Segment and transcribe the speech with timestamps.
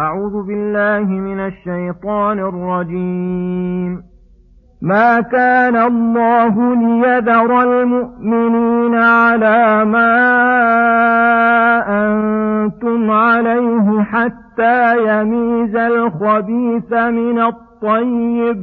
[0.00, 4.02] أعوذ بالله من الشيطان الرجيم.
[4.82, 10.16] ما كان الله ليذر المؤمنين على ما
[11.88, 18.62] أنتم عليه حتى يميز الخبيث من الطيب.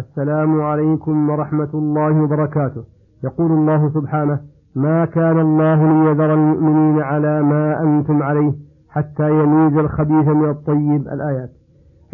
[0.00, 2.82] السلام عليكم ورحمة الله وبركاته.
[3.24, 4.40] يقول الله سبحانه
[4.76, 8.52] ما كان الله ليذر المؤمنين على ما أنتم عليه
[8.90, 11.02] حتى يميز الخبيث من الطيب.
[11.14, 11.50] الآيات.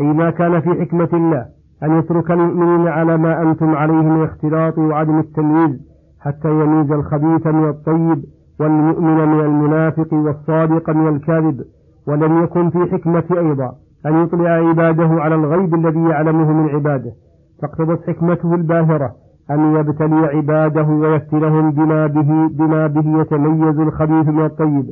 [0.00, 1.46] أي ما كان في حكمة الله
[1.82, 5.80] أن يترك المؤمنين على ما أنتم عليه من الاختلاط وعدم التمييز
[6.20, 8.24] حتى يميز الخبيث من الطيب
[8.60, 11.64] والمؤمن من المنافق والصادق من الكاذب.
[12.08, 13.74] ولم يكن في حكمة أيضا
[14.06, 17.12] أن يطلع عباده على الغيب الذي يعلمه من عباده.
[17.62, 19.12] فاقتضت حكمته الباهرة
[19.50, 24.86] أن يبتلي عباده ويفتنهم بما به, بما به يتميز الخبيث من الطيب.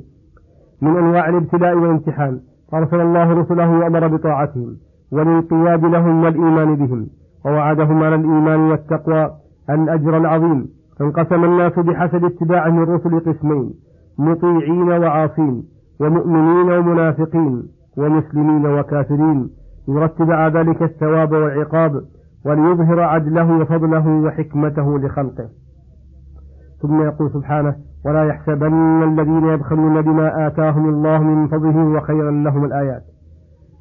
[0.83, 2.41] من أنواع الابتلاء والامتحان
[2.75, 4.77] أرسل الله رسله وأمر بطاعتهم
[5.13, 7.07] والانقياد لهم والإيمان بهم
[7.47, 9.31] ووعدهم على الإيمان والتقوى
[9.71, 10.69] الأجر العظيم.
[10.99, 13.75] فانقسم الناس بحسب اتباعهم الرسل قسمين
[14.19, 15.65] مطيعين وعاصين
[16.01, 17.63] ومؤمنين ومنافقين
[17.99, 19.51] ومسلمين وكافرين.
[19.89, 22.03] يرتب على ذلك الثواب والعقاب
[22.47, 25.49] وليظهر عدله وفضله وحكمته لخلقه.
[26.83, 27.75] ثم يقول سبحانه
[28.07, 33.03] ولا يحسبن الذين يبخلون بما آتاهم الله من فضله وخيرا لهم الآيات.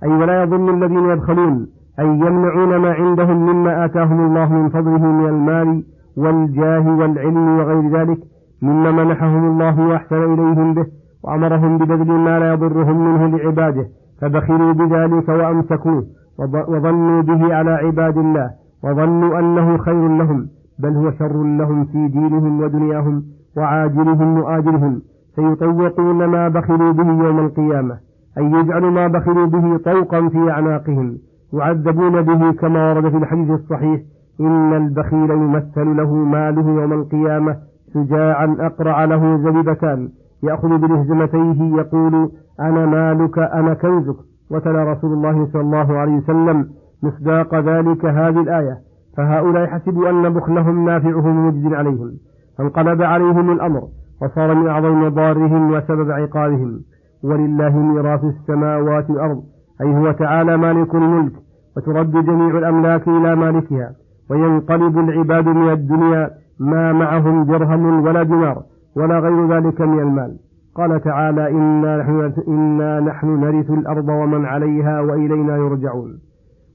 [0.03, 1.67] أي ولا يظن الذين يبخلون
[1.99, 5.83] أي يمنعون ما عندهم مما آتاهم الله من فضله من المال
[6.17, 8.17] والجاه والعلم وغير ذلك
[8.61, 10.85] مما منحهم الله وأحسن إليهم به
[11.23, 13.85] وأمرهم ببذل ما لا يضرهم منه لعباده
[14.21, 16.03] فبخلوا بذلك وأمسكوه.
[16.39, 18.51] وظنوا به على عباد الله
[18.83, 20.47] وظنوا أنه خير لهم
[20.79, 23.23] بل هو شر لهم في دينهم ودنياهم
[23.57, 25.01] وعاجلهم وآجلهم.
[25.35, 27.97] سيطوقون ما بخلوا به يوم القيامة
[28.37, 31.17] أي يجعل ما بخلوا به طوقا في أعناقهم.
[31.53, 34.01] يعذبون به كما ورد في الحديث الصحيح
[34.41, 37.55] إن البخيل يمثل له ماله يوم القيامة
[37.93, 40.09] شجاعا أقرع له زبيبتان
[40.43, 44.15] يأخذ بلهزمتيه يقول أنا مالك أنا كنزك.
[44.53, 46.69] وتلا رسول الله صلى الله عليه وسلم
[47.03, 48.77] مصداق ذلك هذه الآية
[49.17, 52.11] فهؤلاء حسبوا أن بخلهم نافعهم مجد عليهم
[52.57, 53.81] فانقلب عليهم الأمر
[54.21, 56.79] وصار من أعظم مضارهم وسبب عقابهم.
[57.23, 59.43] ولله ميراث السماوات والأرض
[59.81, 61.31] أي هو تعالى مالك الملك
[61.77, 63.91] وترد جميع الأملاك إلى مالكها
[64.29, 66.29] وينقلب العباد من الدنيا
[66.59, 68.63] ما معهم درهم ولا دينار
[68.95, 70.37] ولا غير ذلك من المال.
[70.75, 76.19] قال تعالى إنا نحن, إنا نحن نرث الأرض ومن عليها وإلينا يرجعون.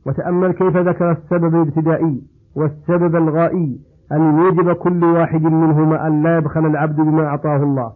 [0.06, 2.22] وتأمل كيف ذكر السبب الابتدائي
[2.56, 3.80] والسبب الغائي
[4.12, 7.92] أن يوجب كل واحد منهما أن لا يبخل العبد بما أعطاه الله.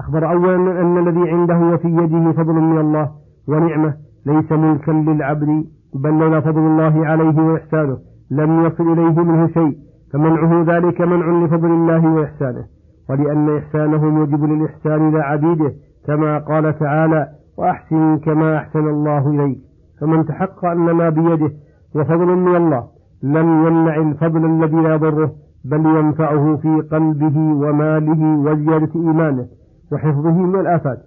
[0.00, 3.10] أخبر أولا أن الذي عنده وفي يده فضل من الله
[3.48, 3.94] ونعمة
[4.26, 5.64] ليس ملكا للعبد
[5.94, 7.98] بل لولا فضل الله عليه وإحسانه.
[8.30, 9.76] لم يصل إليه منه شيء
[10.12, 12.64] فمنعه ذلك منع لفضل الله وإحسانه.
[13.10, 15.72] ولأن إحسانه موجب للإحسان إلى عبيده
[16.06, 17.28] كما قال تعالى
[17.58, 19.58] وأحسن كما أحسن الله إليك.
[20.00, 21.50] فمن تحقق أن ما بيده
[21.94, 22.84] وفضل من الله
[23.22, 25.32] لم يمنع الفضل الذي لا يضره
[25.64, 29.46] بل ينفعه في قلبه وماله وزيادة إيمانه
[29.92, 30.98] وحفظه من الآفات.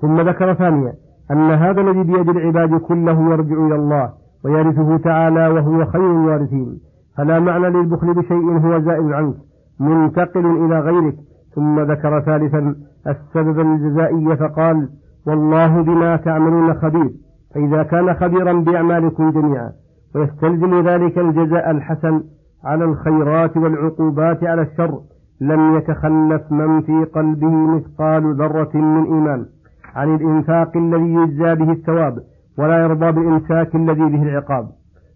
[0.00, 0.92] ثم ذكر ثانيا
[1.30, 4.10] أن هذا الذي بيد العباد كله يرجع إلى الله
[4.44, 6.78] ويرثه تعالى وهو خير الوارثين.
[7.16, 9.34] فلا معنى للبخل بشيء هو زائل عنك.
[9.80, 11.14] منتقل إلى غيرك.
[11.54, 12.74] ثم ذكر ثالثا
[13.06, 14.88] السبب الجزائي فقال
[15.26, 17.10] والله بما تعملون خبير.
[17.54, 19.72] فإذا كان خبيرا بأعمالكم جميعا
[20.14, 22.22] ويستلزم ذلك الجزاء الحسن
[22.64, 25.00] على الخيرات والعقوبات على الشر
[25.40, 29.46] لم يتخلف من في قلبه مثقال ذرة من إيمان.
[29.94, 32.18] عن الإنفاق الذي يجزى به الثواب
[32.58, 34.68] ولا يرضى بالإمساك الذي به العقاب.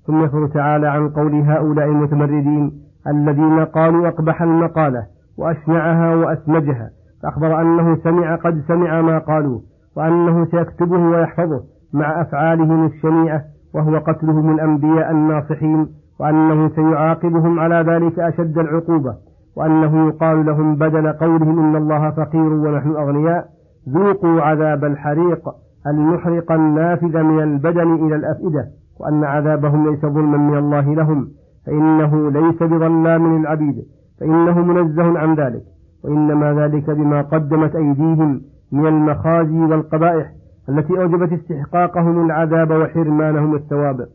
[0.07, 5.07] ثم يخبر تعالى عن قول هؤلاء المتمردين الذين قالوا أقبح المقالة
[5.39, 6.91] وأشنعها وأسمجها
[7.23, 9.61] فأخبر أنه سمع قد سمع ما قالوا
[9.97, 11.63] وأنه سيكتبه ويحفظه
[11.93, 13.43] مع أفعالهم الشنيعة
[13.75, 15.89] وهو قتلهم الأنبياء الناصحين
[16.21, 19.15] وأنه سيعاقبهم على ذلك أشد العقوبة
[19.57, 23.49] وأنه يقال لهم بدل قولهم إن الله فقير ونحن أغنياء
[23.89, 25.49] ذوقوا عذاب الحريق
[25.87, 28.65] المحرق النافذ من البدن إلى الأفئدة
[29.01, 31.29] وأن عذابهم ليس ظلما من الله لهم.
[31.67, 33.85] فإنه ليس بظلام للعبيد
[34.21, 35.63] فإنه منزه عن ذلك
[36.05, 38.41] وإنما ذلك بما قدمت أيديهم
[38.73, 40.27] من المخازي والقبائح
[40.69, 44.07] التي أوجبت استحقاقهم العذاب وحرمانهم الثواب.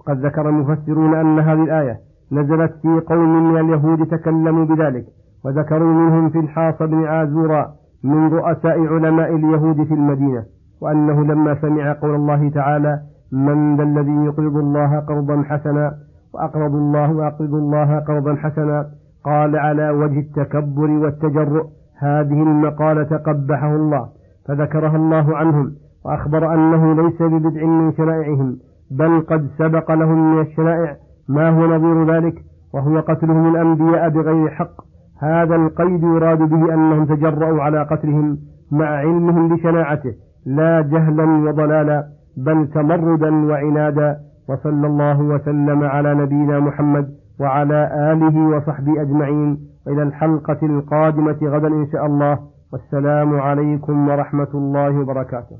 [0.00, 1.98] وقد ذكر المفسرون أن هذه الآية
[2.32, 5.04] نزلت في قوم من اليهود تكلموا بذلك
[5.44, 7.74] وذكروا منهم في الحاص بن عازورا
[8.04, 10.44] من رؤساء علماء اليهود في المدينة
[10.80, 13.00] وأنه لما سمع قول الله تعالى
[13.32, 15.94] من ذا الذي يقرض الله قرضا حسنا
[16.34, 18.86] وأقرض الله وأقرض الله قرضا حسنا.
[19.24, 21.66] قال على وجه التكبر والتجرؤ
[21.98, 24.08] هذه المقالة قبحه الله
[24.48, 25.72] فذكرها الله عنهم
[26.04, 28.56] وأخبر أنه ليس ببدع من شرائعهم
[28.90, 30.96] بل قد سبق لهم من الشرائع
[31.28, 32.34] ما هو نظير ذلك
[32.74, 34.88] وهو قتلهم الأنبياء بغير حق.
[35.20, 38.38] هذا القيد يراد به أنهم تجرؤوا على قتلهم
[38.72, 40.14] مع علمهم بشناعته
[40.46, 42.04] لا جهلا وضلالا
[42.36, 47.08] بل تمردا وعنادا وصلى الله وسلم على نبينا محمد
[47.40, 49.58] وعلى آله وصحبه أجمعين
[49.88, 52.38] إلى الحلقة القادمة غدا إن شاء الله.
[52.72, 55.56] والسلام عليكم ورحمة الله وبركاته.